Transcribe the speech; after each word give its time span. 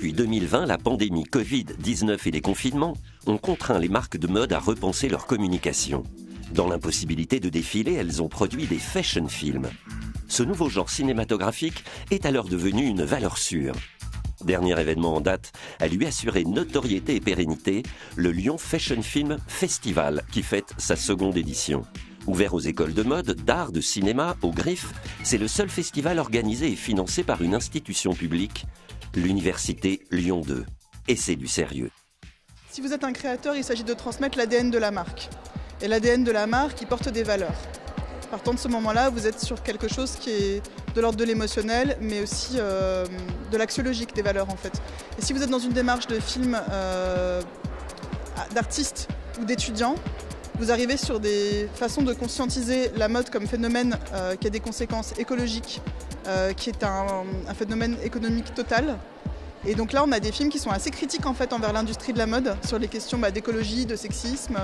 Depuis 0.00 0.14
2020, 0.14 0.64
la 0.64 0.78
pandémie 0.78 1.24
Covid-19 1.24 2.26
et 2.26 2.30
les 2.30 2.40
confinements 2.40 2.96
ont 3.26 3.36
contraint 3.36 3.78
les 3.78 3.90
marques 3.90 4.16
de 4.16 4.28
mode 4.28 4.54
à 4.54 4.58
repenser 4.58 5.10
leur 5.10 5.26
communication. 5.26 6.04
Dans 6.54 6.66
l'impossibilité 6.66 7.38
de 7.38 7.50
défiler, 7.50 7.92
elles 7.92 8.22
ont 8.22 8.30
produit 8.30 8.66
des 8.66 8.78
fashion 8.78 9.28
films. 9.28 9.68
Ce 10.26 10.42
nouveau 10.42 10.70
genre 10.70 10.88
cinématographique 10.88 11.84
est 12.10 12.24
alors 12.24 12.48
devenu 12.48 12.86
une 12.86 13.02
valeur 13.02 13.36
sûre. 13.36 13.74
Dernier 14.42 14.80
événement 14.80 15.16
en 15.16 15.20
date 15.20 15.52
à 15.80 15.86
lui 15.86 16.06
assurer 16.06 16.44
notoriété 16.44 17.16
et 17.16 17.20
pérennité, 17.20 17.82
le 18.16 18.32
Lyon 18.32 18.56
Fashion 18.56 19.02
Film 19.02 19.36
Festival 19.48 20.22
qui 20.32 20.42
fête 20.42 20.72
sa 20.78 20.96
seconde 20.96 21.36
édition. 21.36 21.82
Ouvert 22.26 22.54
aux 22.54 22.60
écoles 22.60 22.92
de 22.92 23.02
mode, 23.02 23.32
d'art, 23.44 23.72
de 23.72 23.80
cinéma, 23.80 24.36
aux 24.42 24.50
griffes, 24.50 24.92
c'est 25.24 25.38
le 25.38 25.48
seul 25.48 25.68
festival 25.68 26.18
organisé 26.18 26.70
et 26.70 26.76
financé 26.76 27.24
par 27.24 27.42
une 27.42 27.54
institution 27.54 28.12
publique, 28.12 28.66
l'Université 29.14 30.02
Lyon 30.10 30.42
2. 30.46 30.66
Et 31.08 31.16
c'est 31.16 31.36
du 31.36 31.46
sérieux. 31.46 31.90
Si 32.70 32.80
vous 32.80 32.92
êtes 32.92 33.04
un 33.04 33.12
créateur, 33.12 33.56
il 33.56 33.64
s'agit 33.64 33.84
de 33.84 33.94
transmettre 33.94 34.36
l'ADN 34.36 34.70
de 34.70 34.78
la 34.78 34.90
marque. 34.90 35.28
Et 35.80 35.88
l'ADN 35.88 36.22
de 36.22 36.30
la 36.30 36.46
marque, 36.46 36.80
il 36.82 36.86
porte 36.86 37.08
des 37.08 37.22
valeurs. 37.22 37.56
Partant 38.30 38.54
de 38.54 38.58
ce 38.58 38.68
moment-là, 38.68 39.10
vous 39.10 39.26
êtes 39.26 39.40
sur 39.40 39.62
quelque 39.62 39.88
chose 39.88 40.16
qui 40.20 40.30
est 40.30 40.62
de 40.94 41.00
l'ordre 41.00 41.18
de 41.18 41.24
l'émotionnel, 41.24 41.96
mais 42.00 42.20
aussi 42.20 42.52
euh, 42.56 43.04
de 43.50 43.56
l'axiologique 43.56 44.14
des 44.14 44.22
valeurs 44.22 44.50
en 44.50 44.56
fait. 44.56 44.80
Et 45.18 45.22
si 45.22 45.32
vous 45.32 45.42
êtes 45.42 45.50
dans 45.50 45.58
une 45.58 45.72
démarche 45.72 46.06
de 46.06 46.20
film 46.20 46.56
euh, 46.70 47.42
d'artistes 48.54 49.08
ou 49.40 49.44
d'étudiants, 49.44 49.96
vous 50.60 50.70
arrivez 50.70 50.98
sur 50.98 51.20
des 51.20 51.68
façons 51.74 52.02
de 52.02 52.12
conscientiser 52.12 52.90
la 52.96 53.08
mode 53.08 53.30
comme 53.30 53.46
phénomène 53.46 53.98
euh, 54.12 54.36
qui 54.36 54.46
a 54.46 54.50
des 54.50 54.60
conséquences 54.60 55.14
écologiques, 55.18 55.80
qui 56.56 56.68
est 56.68 56.84
un, 56.84 57.24
phénomène 57.54 57.96
économique 58.04 58.54
total. 58.54 58.98
Et 59.66 59.74
donc 59.74 59.92
là, 59.92 60.04
on 60.06 60.12
a 60.12 60.20
des 60.20 60.32
films 60.32 60.50
qui 60.50 60.58
sont 60.58 60.70
assez 60.70 60.90
critiques 60.90 61.26
en 61.26 61.34
fait 61.34 61.52
envers 61.52 61.72
l'industrie 61.72 62.12
de 62.12 62.18
la 62.18 62.26
mode 62.26 62.54
sur 62.64 62.78
les 62.78 62.88
questions 62.88 63.18
bah, 63.18 63.30
d'écologie, 63.30 63.86
de 63.86 63.96
sexisme, 63.96 64.56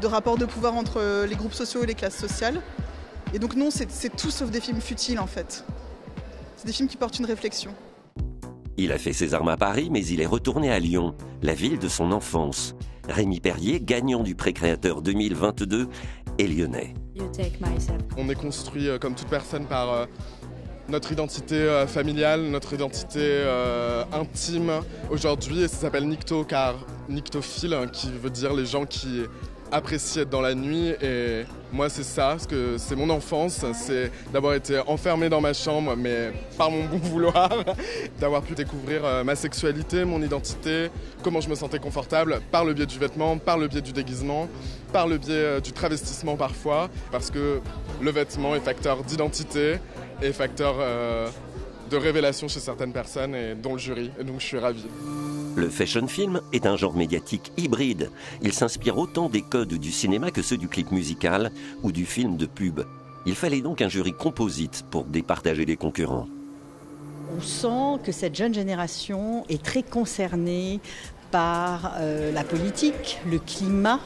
de 0.00 0.06
rapport 0.06 0.38
de 0.38 0.46
pouvoir 0.46 0.74
entre 0.74 1.26
les 1.28 1.34
groupes 1.34 1.54
sociaux 1.54 1.82
et 1.82 1.86
les 1.86 1.94
classes 1.94 2.16
sociales. 2.16 2.62
Et 3.34 3.38
donc 3.38 3.56
non, 3.56 3.70
c'est 3.70 4.16
tout 4.16 4.30
sauf 4.30 4.50
des 4.50 4.60
films 4.60 4.80
futiles 4.80 5.18
en 5.18 5.26
fait. 5.26 5.64
C'est 6.56 6.66
des 6.66 6.72
films 6.72 6.88
qui 6.88 6.96
portent 6.96 7.18
une 7.18 7.26
réflexion. 7.26 7.74
Il 8.76 8.92
a 8.92 8.98
fait 8.98 9.12
ses 9.12 9.34
armes 9.34 9.48
à 9.48 9.56
Paris, 9.56 9.88
mais 9.90 10.04
il 10.06 10.20
est 10.20 10.26
retourné 10.26 10.72
à 10.72 10.78
Lyon, 10.78 11.14
la 11.42 11.52
ville 11.52 11.78
de 11.78 11.88
son 11.88 12.10
enfance. 12.12 12.74
Rémi 13.08 13.40
Perrier, 13.40 13.80
gagnant 13.80 14.22
du 14.22 14.34
Pré-Créateur 14.34 15.02
2022, 15.02 15.88
est 16.38 16.46
lyonnais. 16.46 16.94
On 18.16 18.28
est 18.28 18.34
construit 18.34 18.88
euh, 18.88 18.98
comme 18.98 19.14
toute 19.14 19.28
personne 19.28 19.66
par 19.66 19.92
euh, 19.92 20.06
notre 20.88 21.12
identité 21.12 21.56
euh, 21.56 21.86
familiale, 21.86 22.42
notre 22.42 22.72
identité 22.74 23.44
intime 24.12 24.80
aujourd'hui, 25.10 25.62
et 25.62 25.68
ça 25.68 25.76
s'appelle 25.76 26.06
Nicto, 26.06 26.44
car 26.44 26.76
nictophile, 27.08 27.74
hein, 27.74 27.86
qui 27.86 28.10
veut 28.10 28.30
dire 28.30 28.54
les 28.54 28.66
gens 28.66 28.86
qui 28.86 29.22
apprécier 29.72 30.22
être 30.22 30.30
dans 30.30 30.42
la 30.42 30.54
nuit 30.54 30.90
et 31.02 31.44
moi 31.72 31.88
c'est 31.88 32.02
ça, 32.02 32.28
parce 32.28 32.46
que 32.46 32.76
c'est 32.76 32.94
mon 32.94 33.08
enfance, 33.08 33.64
c'est 33.72 34.12
d'avoir 34.32 34.54
été 34.54 34.78
enfermé 34.86 35.28
dans 35.30 35.40
ma 35.40 35.54
chambre 35.54 35.96
mais 35.96 36.32
par 36.58 36.70
mon 36.70 36.84
bon 36.84 36.98
vouloir, 36.98 37.50
d'avoir 38.20 38.42
pu 38.42 38.54
découvrir 38.54 39.04
euh, 39.04 39.24
ma 39.24 39.34
sexualité, 39.34 40.04
mon 40.04 40.22
identité, 40.22 40.90
comment 41.22 41.40
je 41.40 41.48
me 41.48 41.54
sentais 41.54 41.78
confortable 41.78 42.40
par 42.50 42.64
le 42.64 42.74
biais 42.74 42.86
du 42.86 42.98
vêtement, 42.98 43.38
par 43.38 43.56
le 43.56 43.66
biais 43.66 43.80
du 43.80 43.92
déguisement, 43.92 44.48
par 44.92 45.08
le 45.08 45.16
biais 45.16 45.32
euh, 45.32 45.60
du 45.60 45.72
travestissement 45.72 46.36
parfois, 46.36 46.90
parce 47.10 47.30
que 47.30 47.60
le 48.00 48.10
vêtement 48.10 48.54
est 48.54 48.60
facteur 48.60 49.02
d'identité 49.02 49.78
et 50.20 50.32
facteur 50.32 50.76
euh, 50.78 51.28
de 51.90 51.96
révélation 51.96 52.46
chez 52.46 52.60
certaines 52.60 52.92
personnes 52.92 53.34
et 53.34 53.54
dont 53.54 53.72
le 53.72 53.78
jury, 53.78 54.10
et 54.20 54.24
donc 54.24 54.40
je 54.40 54.46
suis 54.46 54.58
ravi. 54.58 54.84
Le 55.54 55.68
fashion 55.68 56.06
film 56.06 56.40
est 56.54 56.64
un 56.64 56.76
genre 56.76 56.94
médiatique 56.94 57.52
hybride. 57.58 58.10
Il 58.40 58.54
s'inspire 58.54 58.96
autant 58.96 59.28
des 59.28 59.42
codes 59.42 59.74
du 59.74 59.92
cinéma 59.92 60.30
que 60.30 60.40
ceux 60.40 60.56
du 60.56 60.66
clip 60.66 60.90
musical 60.92 61.52
ou 61.82 61.92
du 61.92 62.06
film 62.06 62.38
de 62.38 62.46
pub. 62.46 62.80
Il 63.26 63.34
fallait 63.34 63.60
donc 63.60 63.82
un 63.82 63.88
jury 63.88 64.14
composite 64.14 64.84
pour 64.90 65.04
départager 65.04 65.66
les 65.66 65.76
concurrents. 65.76 66.26
On 67.36 67.40
sent 67.42 68.02
que 68.02 68.12
cette 68.12 68.34
jeune 68.34 68.54
génération 68.54 69.44
est 69.50 69.62
très 69.62 69.82
concernée 69.82 70.80
par 71.32 71.94
euh, 71.98 72.30
la 72.30 72.44
politique, 72.44 73.18
le 73.28 73.38
climat, 73.38 73.98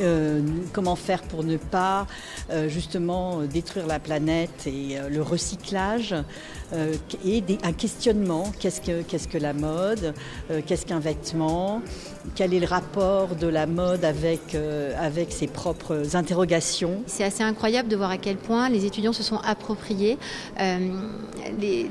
euh, 0.00 0.42
comment 0.74 0.96
faire 0.96 1.22
pour 1.22 1.44
ne 1.44 1.56
pas 1.56 2.06
euh, 2.50 2.68
justement 2.68 3.42
détruire 3.42 3.86
la 3.86 3.98
planète 3.98 4.66
et 4.66 4.98
le 5.08 5.22
recyclage 5.22 6.14
et 7.24 7.42
un 7.62 7.72
questionnement 7.72 8.52
qu'est-ce 8.60 9.28
que 9.28 9.38
la 9.38 9.54
mode 9.54 10.12
qu'est-ce 10.66 10.84
qu'un 10.84 10.98
vêtement 10.98 11.80
quel 12.34 12.52
est 12.52 12.60
le 12.60 12.66
rapport 12.66 13.36
de 13.36 13.46
la 13.46 13.66
mode 13.66 14.04
avec 14.04 15.32
ses 15.32 15.46
propres 15.46 16.14
interrogations. 16.14 17.02
C'est 17.06 17.24
assez 17.24 17.42
incroyable 17.42 17.88
de 17.88 17.96
voir 17.96 18.10
à 18.10 18.18
quel 18.18 18.36
point 18.36 18.68
les 18.68 18.84
étudiants 18.84 19.14
se 19.14 19.22
sont 19.22 19.38
appropriés 19.38 20.18
les 21.58 21.90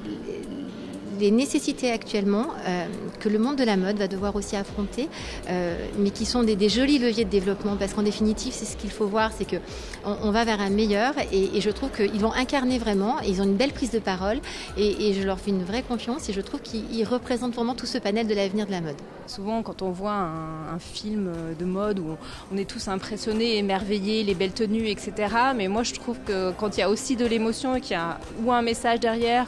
nécessités 1.32 1.92
actuellement 1.92 2.48
euh, 2.68 2.86
que 3.20 3.30
le 3.30 3.40
monde 3.40 3.56
de 3.56 3.64
la 3.64 3.78
mode 3.78 3.98
va 3.98 4.08
devoir 4.08 4.36
aussi 4.36 4.56
affronter, 4.56 5.10
euh, 5.50 5.78
mais 5.98 6.12
qui 6.12 6.26
sont 6.26 6.44
des, 6.44 6.70
jolis 6.70 7.00
leviers 7.00 7.26
de 7.26 7.30
développement, 7.30 7.76
parce 7.78 7.94
qu'en 7.94 8.04
définitive, 8.04 8.54
c'est 8.54 8.66
ce 8.66 8.78
qu'il 8.78 8.90
faut 8.90 9.08
voir, 9.08 9.32
c'est 9.38 9.46
que 9.46 9.58
on, 10.06 10.32
va 10.32 10.46
vers 10.46 10.62
un 10.62 10.70
meilleur, 10.70 11.14
et, 11.32 11.60
je 11.60 11.70
trouve 11.70 11.90
qu'ils 11.92 12.20
vont 12.20 12.34
incarner 12.34 12.78
vraiment, 12.78 13.20
ils 13.22 13.42
ont 13.42 13.46
une 13.46 13.56
belle 13.56 13.74
prise 13.74 13.92
de 13.92 14.00
parole, 14.00 14.40
et, 14.78 15.14
je 15.14 15.26
leur 15.26 15.40
fais 15.40 15.52
une 15.52 15.64
vraie 15.64 15.84
confiance, 15.84 16.30
et 16.30 16.34
je 16.34 16.42
trouve 16.42 16.62
qu'ils 16.62 17.06
représentent 17.06 17.56
vraiment 17.56 17.76
tout 17.76 17.86
ce 17.86 17.98
panel 17.98 18.28
de 18.28 18.34
l'avenir 18.34 18.66
de 18.66 18.72
la 18.72 18.82
mode. 18.82 18.96
Souvent, 19.28 19.62
quand 19.62 19.82
on 19.82 19.92
voit 19.92 20.14
un, 20.14 20.80
film 20.80 21.32
de 21.60 21.66
mode 21.66 22.00
où 22.00 22.18
on, 22.54 22.58
est 22.58 22.70
tous 22.70 22.88
impressionnés, 22.88 23.58
émerveillés, 23.58 24.24
les 24.24 24.36
belles 24.36 24.52
tenues, 24.52 24.88
etc., 24.88 25.14
mais 25.56 25.68
moi 25.68 25.84
je 25.84 25.94
trouve 25.94 26.18
que 26.26 26.52
quand 26.52 26.78
il 26.78 26.82
y 26.82 26.84
a 26.84 26.90
aussi 26.90 27.16
de 27.16 27.26
l'émotion, 27.26 27.80
qu'il 27.80 27.92
y 27.92 27.96
a 27.96 28.20
ou 28.44 28.52
un 28.52 28.62
message 28.62 29.00
derrière, 29.00 29.48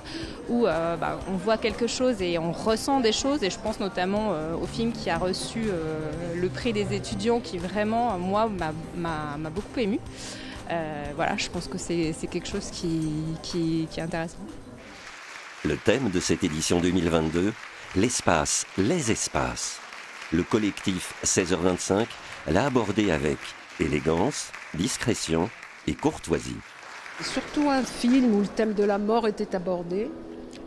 où 0.49 0.65
euh, 0.65 0.95
bah, 0.97 1.19
on 1.31 1.37
voit 1.37 1.57
quelque 1.59 1.87
chose 1.87 2.21
et 2.21 2.37
on 2.37 2.51
ressent 2.51 2.99
des 2.99 3.11
choses. 3.11 3.43
Et 3.43 3.49
je 3.49 3.59
pense 3.59 3.79
notamment 3.79 4.29
euh, 4.31 4.55
au 4.55 4.65
film 4.65 4.91
qui 4.91 5.09
a 5.09 5.17
reçu 5.17 5.65
euh, 5.67 6.35
le 6.35 6.49
prix 6.49 6.73
des 6.73 6.93
étudiants, 6.93 7.39
qui 7.39 7.57
vraiment, 7.57 8.17
moi, 8.17 8.49
m'a 8.95 9.49
beaucoup 9.49 9.79
ému. 9.79 9.99
voilà, 11.15 11.37
je 11.37 11.49
pense 11.49 11.67
que 11.67 11.77
c'est 11.77 12.13
quelque 12.29 12.47
chose 12.47 12.69
qui, 12.71 13.09
qui, 13.41 13.87
qui 13.91 13.99
est 13.99 14.03
intéressant. 14.03 14.37
Le 15.65 15.75
thème 15.75 16.09
de 16.09 16.19
cette 16.19 16.43
édition 16.43 16.79
2022, 16.79 17.53
l'espace, 17.95 18.65
les 18.77 19.11
espaces. 19.11 19.79
Le 20.31 20.43
collectif 20.43 21.13
16h25 21.25 22.05
l'a 22.47 22.65
abordé 22.65 23.11
avec 23.11 23.37
élégance, 23.79 24.51
discrétion 24.73 25.49
et 25.87 25.95
courtoisie. 25.95 26.55
Surtout 27.21 27.69
un 27.69 27.83
film 27.83 28.35
où 28.35 28.41
le 28.41 28.47
thème 28.47 28.73
de 28.73 28.83
la 28.83 28.97
mort 28.97 29.27
était 29.27 29.55
abordé, 29.55 30.09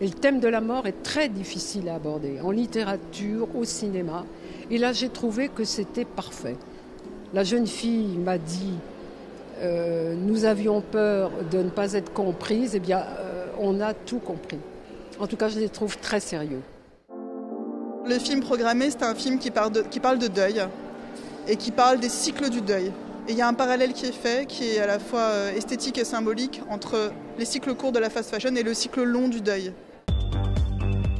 et 0.02 0.06
le 0.06 0.14
thème 0.14 0.40
de 0.40 0.48
la 0.48 0.60
mort 0.60 0.88
est 0.88 1.04
très 1.04 1.28
difficile 1.28 1.88
à 1.88 1.94
aborder, 1.94 2.40
en 2.42 2.50
littérature, 2.50 3.46
au 3.54 3.62
cinéma. 3.62 4.24
Et 4.68 4.76
là, 4.76 4.92
j'ai 4.92 5.08
trouvé 5.08 5.48
que 5.48 5.62
c'était 5.62 6.04
parfait. 6.04 6.56
La 7.32 7.44
jeune 7.44 7.68
fille 7.68 8.18
m'a 8.18 8.36
dit 8.36 8.74
euh, 9.60 10.16
Nous 10.16 10.44
avions 10.44 10.80
peur 10.80 11.30
de 11.52 11.58
ne 11.58 11.70
pas 11.70 11.92
être 11.92 12.12
comprises. 12.12 12.72
Eh 12.74 12.80
bien, 12.80 12.98
euh, 12.98 13.46
on 13.60 13.80
a 13.80 13.94
tout 13.94 14.18
compris. 14.18 14.58
En 15.20 15.28
tout 15.28 15.36
cas, 15.36 15.48
je 15.48 15.60
les 15.60 15.68
trouve 15.68 15.96
très 15.98 16.18
sérieux. 16.18 16.62
Le 18.04 18.18
film 18.18 18.40
programmé, 18.40 18.90
c'est 18.90 19.04
un 19.04 19.14
film 19.14 19.38
qui 19.38 19.52
parle, 19.52 19.70
de, 19.70 19.82
qui 19.82 20.00
parle 20.00 20.18
de 20.18 20.26
deuil 20.26 20.62
et 21.46 21.54
qui 21.54 21.70
parle 21.70 22.00
des 22.00 22.08
cycles 22.08 22.50
du 22.50 22.60
deuil. 22.60 22.86
Et 23.28 23.32
il 23.32 23.36
y 23.36 23.40
a 23.40 23.46
un 23.46 23.54
parallèle 23.54 23.92
qui 23.92 24.06
est 24.06 24.12
fait, 24.12 24.46
qui 24.48 24.64
est 24.64 24.80
à 24.80 24.88
la 24.88 24.98
fois 24.98 25.20
euh, 25.20 25.54
esthétique 25.54 25.96
et 25.98 26.04
symbolique, 26.04 26.60
entre 26.68 27.12
les 27.38 27.44
cycles 27.44 27.72
courts 27.76 27.92
de 27.92 28.00
la 28.00 28.10
fast 28.10 28.30
fashion 28.30 28.56
et 28.56 28.64
le 28.64 28.74
cycle 28.74 29.04
long 29.04 29.28
du 29.28 29.40
deuil. 29.40 29.72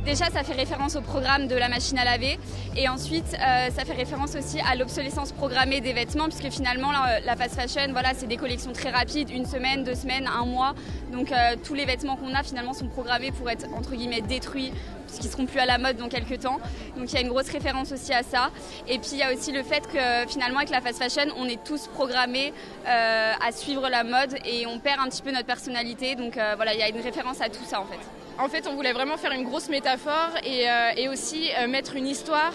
Déjà, 0.04 0.30
ça 0.30 0.42
fait 0.42 0.54
référence 0.54 0.96
au 0.96 1.00
programme 1.00 1.46
de 1.46 1.54
la 1.54 1.68
machine 1.68 1.96
à 1.96 2.04
laver. 2.04 2.36
Et 2.76 2.88
ensuite, 2.88 3.34
euh, 3.34 3.70
ça 3.70 3.84
fait 3.84 3.92
référence 3.92 4.34
aussi 4.34 4.58
à 4.60 4.74
l'obsolescence 4.74 5.30
programmée 5.30 5.80
des 5.80 5.92
vêtements, 5.92 6.28
puisque 6.28 6.52
finalement, 6.52 6.90
la, 6.90 7.36
fast 7.36 7.54
fashion, 7.54 7.92
voilà, 7.92 8.12
c'est 8.12 8.26
des 8.26 8.36
collections 8.36 8.72
très 8.72 8.90
rapides, 8.90 9.30
une 9.30 9.46
semaine, 9.46 9.84
deux 9.84 9.94
semaines, 9.94 10.26
un 10.26 10.44
mois. 10.44 10.74
Donc, 11.12 11.30
euh, 11.30 11.54
tous 11.62 11.74
les 11.74 11.84
vêtements 11.84 12.16
qu'on 12.16 12.34
a, 12.34 12.42
finalement, 12.42 12.72
sont 12.72 12.88
programmés 12.88 13.30
pour 13.30 13.48
être, 13.48 13.66
entre 13.76 13.94
guillemets, 13.94 14.22
détruits, 14.22 14.72
puisqu'ils 15.06 15.30
seront 15.30 15.46
plus 15.46 15.60
à 15.60 15.66
la 15.66 15.78
mode 15.78 15.98
dans 15.98 16.08
quelques 16.08 16.40
temps. 16.40 16.58
Donc, 16.96 17.12
il 17.12 17.14
y 17.14 17.18
a 17.18 17.20
une 17.20 17.28
grosse 17.28 17.50
référence 17.50 17.92
aussi 17.92 18.12
à 18.12 18.24
ça. 18.24 18.50
Et 18.88 18.98
puis, 18.98 19.10
il 19.12 19.18
y 19.18 19.22
a 19.22 19.32
aussi 19.32 19.52
le 19.52 19.62
fait 19.62 19.86
que, 19.86 20.28
finalement, 20.28 20.58
avec 20.58 20.70
la 20.70 20.80
fast 20.80 20.98
fashion, 20.98 21.32
on 21.38 21.44
est 21.44 21.62
tous 21.62 21.86
programmés 21.86 22.52
euh, 22.88 23.32
à 23.40 23.52
suivre 23.52 23.88
la 23.88 24.02
mode 24.02 24.34
et 24.44 24.66
on 24.66 24.80
perd 24.80 24.98
un 24.98 25.08
petit 25.08 25.22
peu 25.22 25.30
notre 25.30 25.46
personnalité. 25.46 26.16
Donc, 26.16 26.40
voilà, 26.56 26.74
il 26.74 26.80
y 26.80 26.82
a 26.82 26.88
une 26.88 27.00
référence 27.00 27.40
à 27.40 27.48
tout 27.48 27.64
ça, 27.64 27.80
en 27.80 27.86
fait. 27.86 28.21
En 28.38 28.48
fait, 28.48 28.66
on 28.66 28.74
voulait 28.74 28.92
vraiment 28.92 29.16
faire 29.16 29.32
une 29.32 29.44
grosse 29.44 29.68
métaphore 29.68 30.30
et, 30.44 30.68
euh, 30.68 31.12
aussi 31.12 31.50
euh, 31.58 31.68
mettre 31.68 31.96
une 31.96 32.06
histoire 32.06 32.52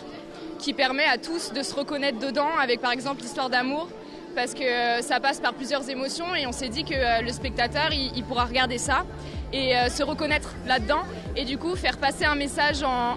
qui 0.59 0.73
permet 0.73 1.05
à 1.05 1.17
tous 1.17 1.53
de 1.53 1.61
se 1.61 1.75
reconnaître 1.75 2.19
dedans, 2.19 2.49
avec 2.59 2.81
par 2.81 2.91
exemple 2.91 3.21
l'histoire 3.21 3.49
d'amour, 3.49 3.87
parce 4.35 4.53
que 4.53 4.63
euh, 4.63 5.01
ça 5.01 5.19
passe 5.19 5.39
par 5.39 5.53
plusieurs 5.53 5.87
émotions 5.89 6.33
et 6.35 6.47
on 6.47 6.51
s'est 6.51 6.69
dit 6.69 6.83
que 6.83 7.23
le 7.23 7.31
spectateur, 7.31 7.89
il, 7.91 8.23
pourra 8.23 8.45
regarder 8.45 8.77
ça 8.77 9.05
et 9.53 9.73
se 9.89 10.03
reconnaître 10.03 10.55
là-dedans 10.65 11.03
et 11.37 11.45
du 11.45 11.57
coup 11.57 11.75
faire 11.77 11.97
passer 11.97 12.25
un 12.25 12.35
message 12.35 12.83
en 12.83 13.15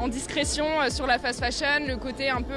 en, 0.00 0.08
discrétion 0.08 0.64
sur 0.88 1.06
la 1.06 1.18
fast 1.18 1.38
fashion, 1.38 1.86
le 1.86 1.96
côté 1.96 2.30
un 2.30 2.40
peu 2.40 2.54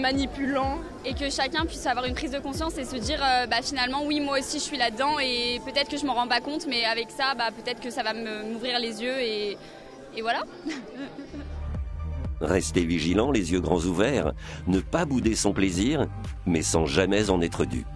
manipulant. 0.00 0.78
Et 1.04 1.14
que 1.14 1.30
chacun 1.30 1.66
puisse 1.66 1.86
avoir 1.86 2.06
une 2.06 2.14
prise 2.14 2.30
de 2.30 2.38
conscience 2.38 2.78
et 2.78 2.84
se 2.84 2.96
dire 2.96 3.18
bah, 3.50 3.62
finalement 3.62 4.04
oui 4.06 4.20
moi 4.20 4.38
aussi 4.38 4.58
je 4.58 4.64
suis 4.64 4.78
là-dedans 4.78 5.18
et 5.18 5.60
peut-être 5.66 5.90
que 5.90 5.98
je 5.98 6.06
m'en 6.06 6.14
rends 6.14 6.28
pas 6.28 6.40
compte 6.40 6.66
mais 6.66 6.84
avec 6.84 7.10
ça 7.10 7.34
bah, 7.36 7.50
peut-être 7.54 7.80
que 7.80 7.90
ça 7.90 8.02
va 8.02 8.14
m'ouvrir 8.14 8.78
les 8.78 9.02
yeux 9.02 9.20
et, 9.20 9.58
et 10.16 10.22
voilà. 10.22 10.44
Rester 12.40 12.84
vigilant, 12.84 13.30
les 13.30 13.52
yeux 13.52 13.60
grands 13.60 13.80
ouverts, 13.80 14.32
ne 14.66 14.80
pas 14.80 15.04
bouder 15.04 15.34
son 15.34 15.52
plaisir, 15.52 16.08
mais 16.46 16.62
sans 16.62 16.84
jamais 16.86 17.30
en 17.30 17.40
être 17.40 17.64
dupe. 17.64 17.86